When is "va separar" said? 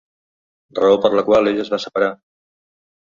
1.73-2.09